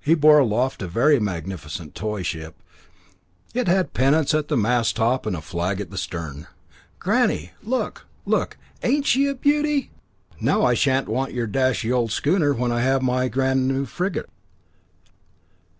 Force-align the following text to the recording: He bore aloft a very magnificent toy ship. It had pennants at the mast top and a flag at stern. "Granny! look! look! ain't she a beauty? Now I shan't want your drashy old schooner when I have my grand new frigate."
He 0.00 0.16
bore 0.16 0.40
aloft 0.40 0.82
a 0.82 0.88
very 0.88 1.20
magnificent 1.20 1.94
toy 1.94 2.24
ship. 2.24 2.56
It 3.54 3.68
had 3.68 3.92
pennants 3.94 4.34
at 4.34 4.48
the 4.48 4.56
mast 4.56 4.96
top 4.96 5.26
and 5.26 5.36
a 5.36 5.40
flag 5.40 5.80
at 5.80 5.96
stern. 5.96 6.48
"Granny! 6.98 7.52
look! 7.62 8.04
look! 8.26 8.56
ain't 8.82 9.06
she 9.06 9.28
a 9.28 9.34
beauty? 9.36 9.92
Now 10.40 10.64
I 10.64 10.74
shan't 10.74 11.08
want 11.08 11.34
your 11.34 11.46
drashy 11.46 11.92
old 11.92 12.10
schooner 12.10 12.52
when 12.52 12.72
I 12.72 12.80
have 12.80 13.00
my 13.00 13.28
grand 13.28 13.68
new 13.68 13.84
frigate." 13.84 14.28